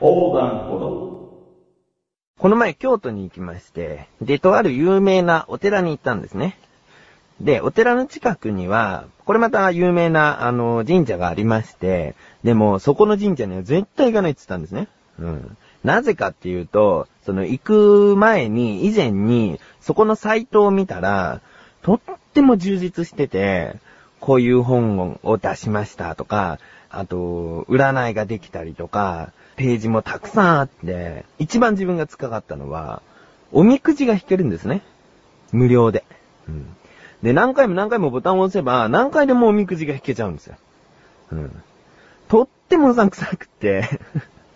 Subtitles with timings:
[0.00, 1.10] 横断歩道。
[2.38, 6.58] この前京都に行きまして、で、とある有名なお寺に行ったんですね。
[7.40, 14.88] で、お寺の近くには、これまた有名な、あの、神社がありまして、でも、そこの神社には絶対行かないって言ったんですね。
[15.18, 15.56] うん。
[15.84, 21.42] なぜかっていうと、その、行く前に、以前に、そこのサイトを見たら、
[21.82, 22.00] とっ
[22.32, 23.76] ても充実してて、
[24.18, 26.58] こういう本を出しましたとか、
[26.88, 33.02] あと、占いができたりとか、ページもたくさんあって、一番自分が使かったのは、
[33.52, 34.80] おみくじが引けるんですね。
[35.52, 36.02] 無料で。
[36.48, 36.74] うん。
[37.22, 40.56] で、何回も何回もボタンを押せば、何回でもおみくじが引けちゃうんですよ。
[41.32, 41.62] うん。
[42.28, 43.84] とってもうさんくさくて、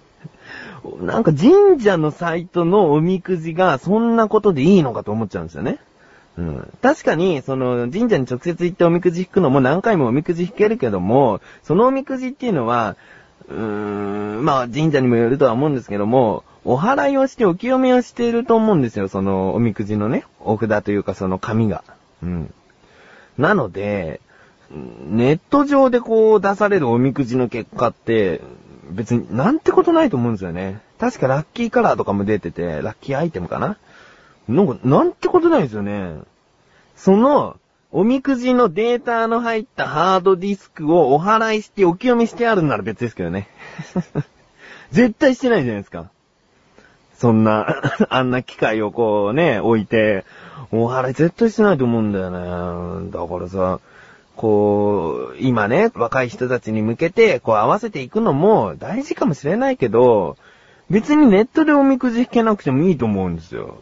[1.02, 5.80] なんか神社のサイトのおみくじがそんなことでいいのかと思っちゃうんですよね。
[6.38, 6.72] うん。
[6.80, 12.96] 確かに、その、神社に直接行っておみくじ引くのも何回もおみくじ引けるけども、そのおみくじっていうのは、
[13.48, 13.56] うー
[14.40, 21.84] ん、まあ神社にもよるとは思うんですけども、お祓いをしてお清めをしていると思うんですよ、そのおみくじのね、お札というかその紙が。
[22.22, 22.54] うん。
[23.36, 24.20] なので、
[24.70, 28.40] ネット上でこう出されるおみくじの結果って、
[28.90, 30.80] 別になんてことないと思うんですよね。
[30.98, 33.76] 確かラッキーカラーとかも出てて、ラッキーアイテムかな
[34.48, 36.16] なんか、なんてことないですよね。
[36.96, 37.56] その、
[37.96, 43.46] おみくじのデータの入ったハードディスクをお払いしてお清めしてあるなら別ですけどね。
[44.90, 46.10] 絶対してないじゃないですか。
[47.16, 50.24] そんな、 あんな機械をこうね、置いて、
[50.72, 53.10] お払い絶対してないと思うんだよね。
[53.12, 53.78] だからさ、
[54.34, 60.36] こう、今ね、若い人たちに向けて、こう合わせていくのも大事かもしれないけど、
[60.90, 63.78] 別にネットでおみくじ引けなくてもいいと思うんですよ。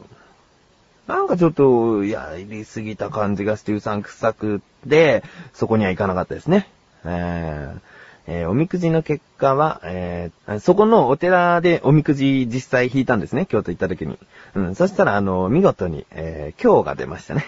[1.07, 6.69] なんかちょっと、やりすぎた感じがしてうさんくさくで、そこには行かなかったですね。
[7.05, 7.81] えー
[8.29, 14.19] えーおみくじの結果は、えーそこのお寺でおみくじ実際引いたんですね、京都行った時に。
[14.55, 17.45] うん、そしたら、あの、見事に、えー今日が出ましたね。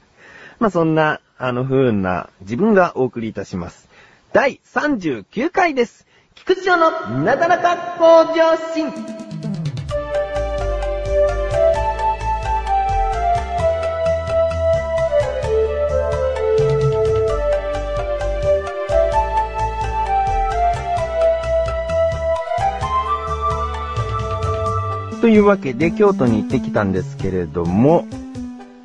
[0.60, 3.88] まあ、そんな、あの、不運な自分がお送りいたします。
[4.32, 6.06] 第39回です。
[6.34, 6.90] 菊池城の
[7.24, 9.21] なだらか向上心。
[25.22, 28.08] というわけで京都に行ってきたんですけれども、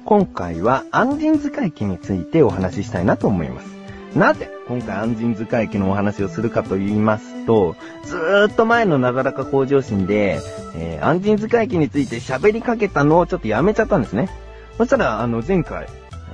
[0.05, 3.67] 今回は安心使い機についてお話ししたいなと思います。
[4.15, 10.39] なぜ今回安心使い機のお話をするかと言いますと、ずーっと前のなだらか向上心で、
[10.75, 14.29] えー、安心使い機について喋りかけたのをちょっとやめちゃったんですね。
[14.77, 15.87] そしたら、あの、前回、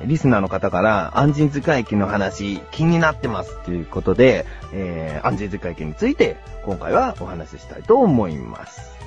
[0.03, 9.02] リスナーの方から、安心使い機の話、気になってますということで、えー、安心使い機について、今回はお話ししたいと思います。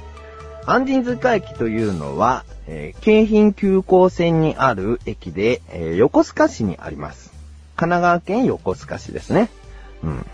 [0.67, 7.33] 安心塚駅というのは、えー京浜急行線にある駅で、えー横須賀市にあります。
[7.77, 9.49] 神奈川県横須賀市ですね。
[10.03, 10.27] うん。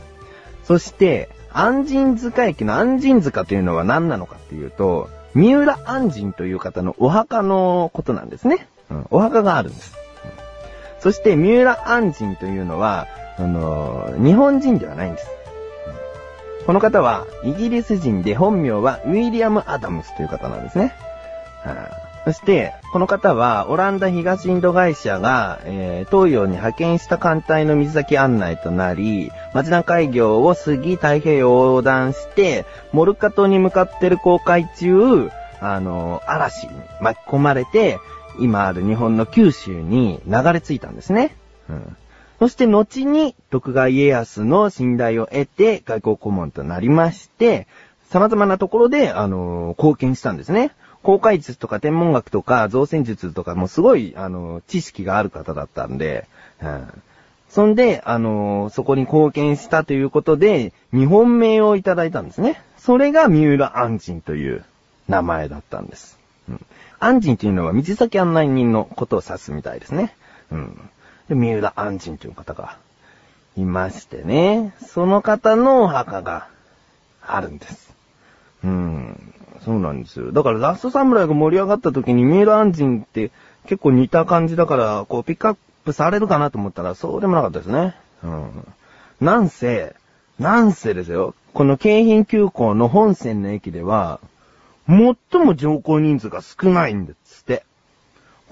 [0.64, 8.66] そして、安心塚駅の安心塚というのは何なのかっていうと、三浦安心という方のお墓のことなんですね。
[8.90, 9.06] うん。
[9.10, 9.94] お墓があるんです。
[9.94, 10.02] うん
[11.02, 15.26] そして、三浦安心というのは、あのー日本人ではないんです。
[16.66, 20.94] この方は、イギリス人で本名はウィリアム・アダムスという方なんですね。
[22.24, 35.30] そして、この方は、オランダ東インド会社が、えー東洋に派遣した艦隊の水先案内となり、町田海峡を過ぎ太平洋を横断して、モルカ島に向かってる航海中、
[35.60, 37.98] あの、嵐に巻き込まれて、
[38.38, 41.34] 今ある日本の九州に流れ着いたんですね。
[41.68, 41.96] うん
[42.42, 47.68] そして後に徳川家康の信頼を得て外交顧問となりまして、
[48.10, 50.72] 様々なところで、あの貢献したんですね。
[51.04, 56.26] 航海術とか天文学とか造船術とかもすごい、あの知識がある方だったんで、
[56.60, 57.02] うん
[57.48, 62.60] そんで、あのそこに貢献したということで、日本名をいただいたんですね。
[62.76, 64.64] それが三浦安心という
[65.06, 66.18] 名前だったんです。
[66.48, 66.66] うん、
[66.98, 70.16] 安心というのは道先案内人のことを指すみたいですね。
[70.50, 70.90] うん、
[71.28, 72.78] 三浦安心という方が
[73.56, 76.48] いましてね、その方のお墓が
[77.20, 77.94] あるんです。
[78.64, 79.34] うん、
[79.64, 80.32] そうなんですよ。
[80.32, 83.30] だからラストサムライが盛り上がった時に三浦安心って
[83.66, 87.94] 結構似た感じだから、こうピックアップされるかなと思ったらそうでもなかったですね。
[88.22, 88.66] うん。
[89.20, 89.94] なんせ、
[90.38, 94.20] なんせですよ、この京浜急行の本線の駅では、
[94.88, 97.64] 最も乗降人数が少ないんですって。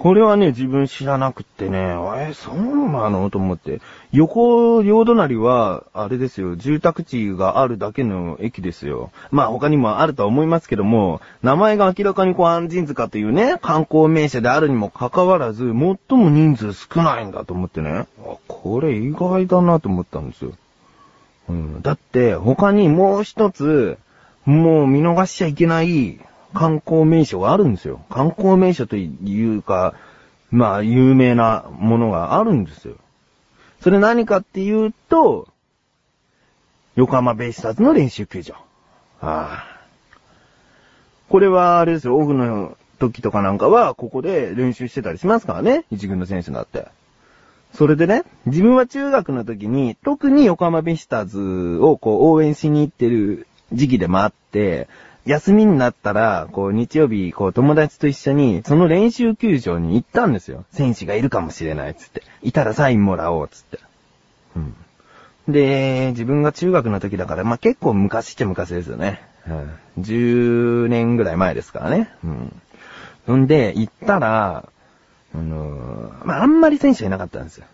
[0.03, 2.57] これはね、自分知らなくってね、え、そう
[2.89, 3.29] なの？
[3.29, 3.83] と思って。
[4.13, 9.11] 横、両隣は、あれですよ、住宅地があるだけの駅ですよ。
[9.31, 18.07] まあ他にもあるとは思いますけども、名前が明らかにこう、安心塚というね、観光名所であるにもかかわらず、最も人数少ないんだと思ってね。
[18.49, 20.53] これ意外だなと思ったんですよ。
[21.51, 23.99] うん、だって、他にもう一つ、
[24.47, 26.19] もう見逃しちゃいけない
[26.55, 28.01] 観光名所があるんですよ。
[28.11, 29.95] 観光名所というか、
[30.51, 32.97] まあ、有名なものがあるんですよ。
[33.81, 35.49] それ何かっていうと、
[36.97, 38.55] 横浜ベイスターズの練習球場。
[39.21, 39.81] ああ。
[41.29, 45.85] これは、あれですよ、オフの時とかなんかは、ここで練習してたりしますからね。
[45.91, 46.89] 一軍の選手だって。
[47.73, 54.89] それでね、自分は中学の時に、特に横浜ベイスターズをこう応援しに行ってる時期でもあって、
[55.27, 60.65] 休みになったら、こう、日曜日、こう、友達と一緒に、その練習球場に行ったんですよ。
[60.73, 62.23] 選手がいるかもしれない、つって。
[62.43, 63.79] いたらサインもらおう、つって。
[64.57, 64.75] うん。
[65.53, 69.23] で、自分が中学の時だから、まあ、結構昔っちゃ昔ですよね。
[69.47, 70.03] うん。
[70.03, 72.11] 10年ぐらい前ですからね。
[72.25, 72.63] うん。
[73.27, 74.69] そんで、行ったら、
[75.35, 77.67] あのー、まあ、あんまり選手はいなかったんですよ。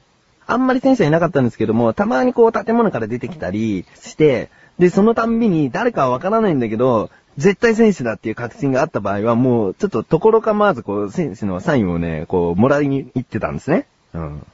[0.47, 13.87] あんまり選手はいなかったんですけども、たまにこう建物から出てきたりして、で、そのたんびに誰かはわからないんだけど、絶対選手だっていう確信があった場合は、もう、ちょっとところ構わず、こう、選手のサインをね、こう、もらいに行ってたんですね。
[14.15, 14.47] うん。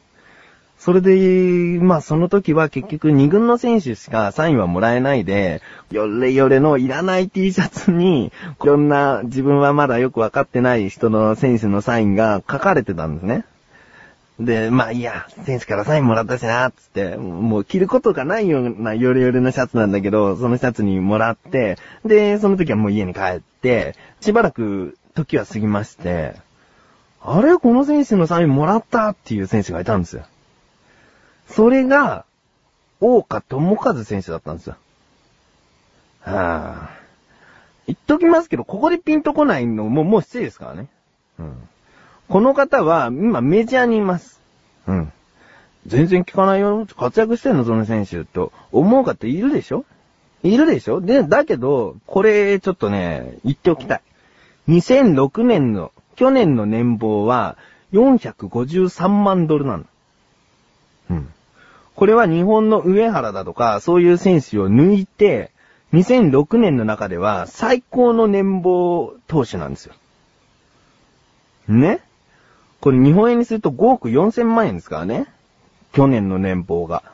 [0.82, 5.62] それで、まあその時は結局2軍の選手しかサインはもらえないで、
[5.92, 8.30] よれよれのいらない T シャツに、い
[8.66, 13.44] ろんな自分はまだよくわかってない人の選手のサインが書かれてたんですね。
[14.44, 26.34] で、まあいいや、選手からサインもらったしな、つって、もう着ることがないようなヨレヨレのシャツなんだけど、そのシャツにもらって、で、その時はもう家に帰って、しばらく時は過ぎまして、
[27.20, 27.56] あれ？
[27.56, 30.24] この選手のサインもらったっていう選手がいたんですよ。
[31.48, 32.24] それが、
[33.00, 34.76] 大岡智和選手だったんですよ。
[36.20, 36.90] はぁ、あ。
[37.86, 40.88] 言っときますけど、ここでピンとこないのももう失礼ですからね。
[41.38, 41.68] うん。
[42.32, 44.40] この方は、今メジャーにいます。
[44.86, 45.12] うん。
[45.86, 46.86] 全然聞かないよ。
[46.96, 48.24] 活躍してんの、その選手。
[48.24, 49.84] と思う方いるでしょ？
[50.42, 51.02] いるでしょ？
[51.02, 54.02] で、だけど、これ、ちょっとね、言っておきたい。
[54.68, 57.58] 2006年の、去年の年俸は、
[57.92, 59.84] 453万ドルなの。
[61.10, 61.28] うん。
[61.94, 65.50] これは日本の上原だとか、そういう選手を抜いて、
[65.92, 69.92] 2006年の中では最高の年俸投手なんですよ。
[71.68, 72.00] ね？
[72.82, 75.26] これ日本円にすると5億4千万円ですからね。
[75.92, 77.04] 去年の年俸が。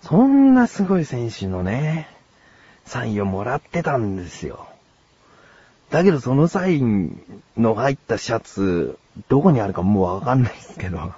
[0.00, 2.08] そんなすごい選手のね、
[2.86, 4.66] サインをもらってたんですよ。
[5.90, 7.20] だけどそのサイン
[7.58, 8.98] の入ったシャツ、
[9.28, 11.12] どこにあるかもうわかんないですけど。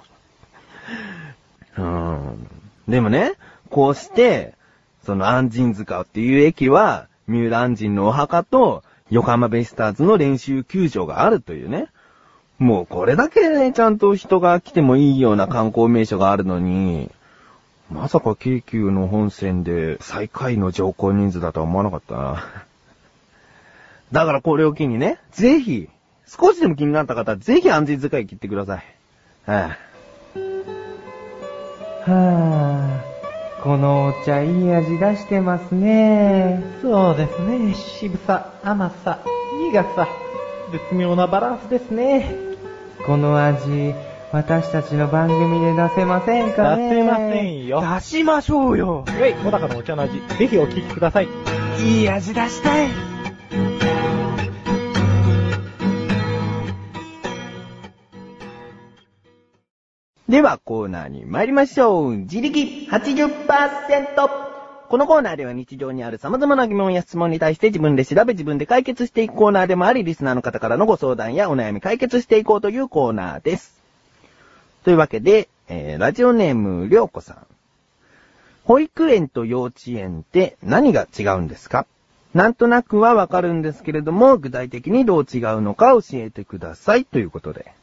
[1.77, 2.47] うん。
[2.89, 3.35] でもね、
[3.69, 4.53] こうして、
[5.05, 11.87] その安心塚っていう駅は、三浦安心のお墓と、横浜ベイスターズの練習球場があるというね。
[12.59, 17.11] もうこれだけね、ちゃんと人が来てもいいような観光名所があるのに、
[17.91, 22.43] まさか京急の本線で最下位の乗降人数だとは思わなかったな。
[24.11, 25.87] だからこれを機にね、ぜひ、
[26.25, 28.83] 少しでも気になった方はぜひ安全使い切ってください。
[29.45, 29.77] は
[32.05, 33.01] あ、は
[33.61, 36.63] あ、このお茶いい味出してますね。
[36.81, 37.73] そうですね。
[37.75, 39.19] 渋さ、甘さ、
[39.71, 40.07] 苦さ、
[40.71, 42.46] 絶妙なバランスですね。
[43.05, 43.93] この味、
[44.31, 46.89] 私たちの番組で出せませんかね？
[46.89, 47.81] 出せませんよ。
[47.81, 49.05] 出しましょうよ。
[49.07, 51.29] はい、小高のお茶の味、ぜひお聞きください。
[51.79, 52.89] いい味出したい。
[60.27, 62.17] ではコーナーに参りましょう。
[62.17, 64.46] 自力80%。
[64.89, 73.81] このコーナーでは日常にある様々な疑問や質問に対して自分で調べ自分で解決していくコーナーでもあり、リスナーの方からのご相談やお悩み解決していこうというコーナーです。
[74.85, 77.37] というわけで、えー、ラジオネーム、りょうこさん。
[78.63, 81.85] 保育園と幼稚園って何が違うんですか？
[82.33, 87.73] なんとなくはわかるんですけれども、具体的にどう違うのか教えてくださいということで。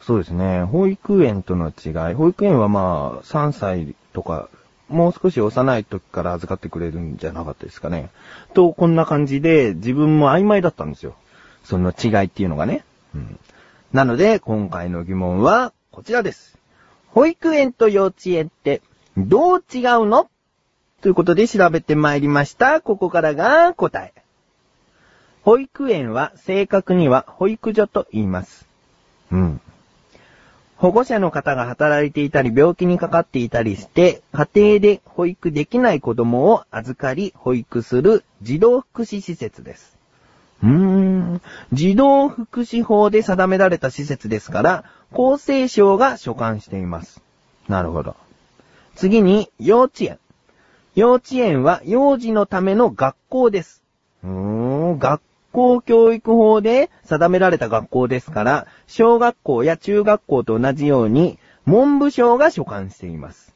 [0.00, 0.62] そうですね。
[0.62, 2.14] 保育園との違い。
[2.14, 4.48] 保育園はまあ、3歳とか
[4.90, 8.10] もう少し幼い時から預かってくれるんじゃなかったですかね。
[8.54, 11.14] と、こんな感じで自分も曖昧だったんですよ。
[11.64, 12.84] その違いっていうのがね。
[13.14, 13.38] うん、
[13.92, 16.58] なので、今回の疑問はこちらです。
[17.08, 18.82] 保育園と幼稚園って
[19.16, 20.28] どう違うの？
[21.00, 22.80] ということで調べてまいりました。
[22.80, 24.12] ここからが答え。
[25.42, 28.66] 保育園は正確には保育所と言います。
[29.32, 29.60] うん。
[30.80, 39.98] 保護者の方が働いていたり病気にかかっていたりして、家庭で保育できない子供を預かり保育する児童福祉施設です。
[40.62, 41.42] うーん。
[41.74, 47.20] 児童福祉法で定められた施設ですから、厚生省が所管しています。
[47.68, 48.16] なるほど。
[48.94, 50.18] 次に、幼稚園。
[50.94, 53.82] 幼稚園は幼児のための学校です。
[54.24, 55.20] うーん、学
[55.52, 63.54] 校教育法で定められた学校ですから、小学校や中学校と同じように、文部省が所管しています。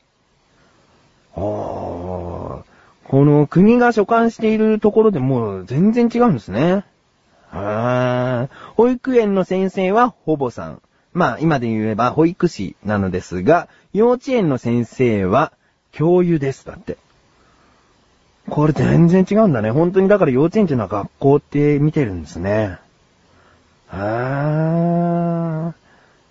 [1.36, 2.62] あー
[3.04, 6.84] この国が所管しているところでもう全然違うんですね。
[7.50, 10.82] あー保育園の先生は保母さん。
[11.12, 15.52] まあ今で言えば保育士なのですが、幼稚園の先生は
[15.92, 16.66] 教諭です。
[16.66, 16.96] だって。
[18.48, 19.70] これ全然違うんだね。
[19.70, 22.78] 本当にだから幼稚園っていうのは学校って見てるんですね。
[23.90, 25.72] あー。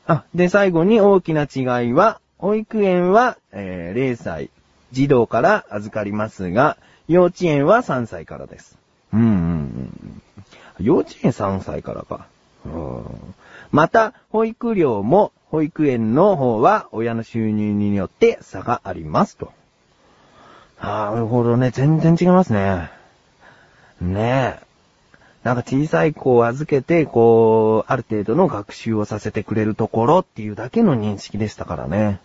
[0.05, 4.49] あ、で、最後に大きな違いは、保育園は、えー0歳、
[4.91, 6.77] 児童から預かりますが、
[7.07, 8.77] 幼稚園は3歳からです。
[9.13, 10.21] うんうん。
[10.79, 12.27] 幼稚園3歳からか。
[12.65, 13.03] うん
[13.71, 19.51] また、保育料も、保育園の方は親の収入によって差がありますと。
[20.83, 21.71] なるほどね。
[21.71, 22.91] 全然違いますね。
[24.01, 24.63] ねえ。
[25.43, 32.19] なんか小さい子を預けて、こう、ある程度の学習をさせてくれるところっていうだけの認識でしたからね。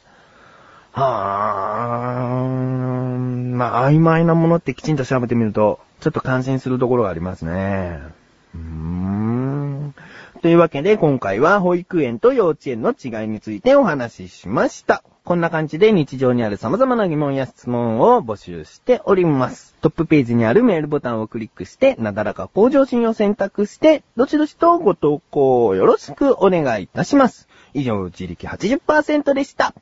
[0.91, 3.57] はーん。
[3.57, 8.01] まあ、曖昧なものってきちんと調べてみると、ちょっと感心するところがありますね。
[8.57, 9.95] うーん。
[10.43, 15.05] というわけで、今回は保育園と幼稚園の違いについてお話ししました。
[15.29, 19.77] こんな感じで日常にある様々な疑問や質問を募集しております。
[19.83, 27.47] トップページにあるメールボタンをクリックして、なだらか向上心を選択して、どしどしとご投稿をよろしくお願いいたします。
[27.75, 29.75] 以上、自力80%でした。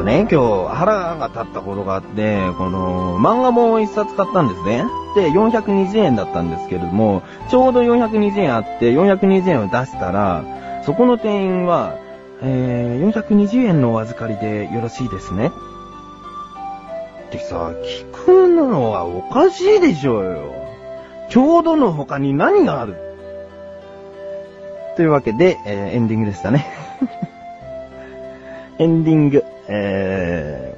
[0.00, 4.84] とね、今日腹が立ったことがあって、この漫画も一冊買ったんですね。
[5.14, 10.44] で、420円だったんですけれども、ちょうど420円あって、420円を出したら、
[10.84, 11.96] そこの店員は、
[12.42, 15.48] えー、420円のお預かりでよろしいですね。
[15.48, 20.54] ってさ、聞くのはおかしいでしょうよ。
[21.28, 22.96] ちょうどの他に何がある？
[24.96, 26.66] というわけで、えーエンディングでしたね。
[28.78, 29.44] エンディング。
[29.72, 30.76] え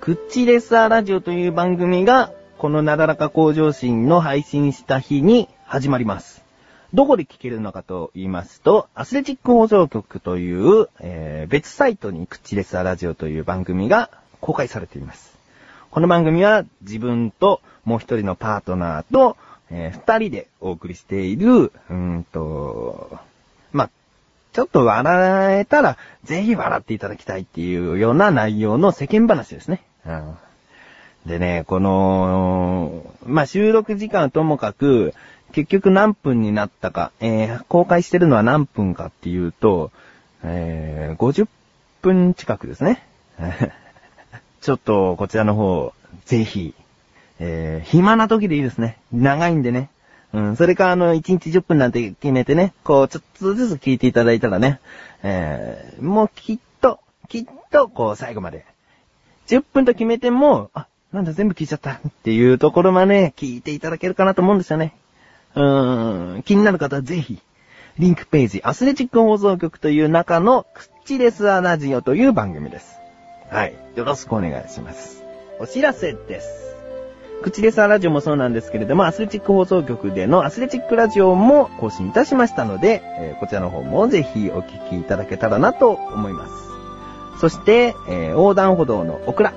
[0.00, 6.42] ー、クッチレスアラジオという番組が、このなだらか向上心の配信した日に始まります。
[6.92, 14.10] どこで聞けるのかと言いますと、アスレチック放送局という、えー別サイトにクッチレスアラジオという番組が
[14.40, 15.38] 公開されています。
[15.92, 19.36] この番組は自分ともう一人のパートナーと、
[19.70, 23.16] えー二人でお送りしている、うんと、
[24.54, 29.82] ちょっと笑えたら、ぜひ笑っていただきたいっていうような内容の世間話ですね。
[30.06, 30.34] うん
[31.26, 35.14] でね、この、まあ、収録時間はともかく、
[35.52, 39.90] 結局何分になったか、えー公開してるのは何分かっていうと、
[40.42, 41.48] えー50
[42.02, 43.02] 分近くですね。
[44.60, 45.94] ちょっと、こちらの方、
[46.26, 46.74] ぜひ、
[47.40, 48.98] えー暇な時でいいですね。
[49.10, 49.88] 長いんでね。
[50.34, 54.80] うん、それかあの、1日10分なんて決めてね、こう、ちょっとずつ聞いていただいたらね、
[55.22, 56.98] えーもうきっと、
[57.28, 58.66] きっと、こう、最後まで。
[59.46, 64.96] 10分と決めても、あ、なんだ全部聞いちゃったっていうところまで聞いていただけるかなと思うんですよね。
[65.54, 67.38] うーん、気になる方はぜひ、
[68.00, 72.96] リンクページ、アスレチック放送局という中の、クッチレスアラジオという番組です。
[73.50, 73.74] はい。
[73.94, 75.22] よろしくお願いします。
[75.60, 76.73] お知らせです。
[77.44, 86.52] 口レサラジオもそうなんですけれども、アスレチック放送局でのアスレチックラジオも更新いたしましたので、えーこちらの方もぜひお聞きいただけたらなと思います。
[87.42, 89.52] そして、えー横断歩道のオクラ。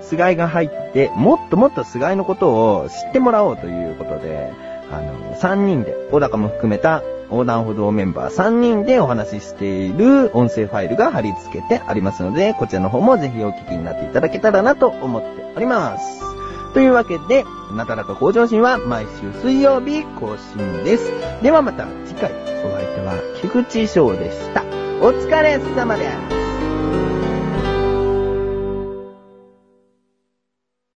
[0.00, 4.54] 菅井が入って、もっともっと菅井のことを知ってもらおうということで、
[4.90, 16.25] あの、3人で、小高も含めた横断歩道メンバー3人でお話ししている音声ファイルが貼り付けてありますので、こちらの方もぜひお聞きになっていただけたらなと思っております。
[16.76, 21.10] というわけで、なだらか向上心は毎週水曜日更新です。
[21.42, 22.30] ではまた次回、
[22.66, 24.62] お相手は菊池翔でした。
[25.00, 26.35] お疲れ様です。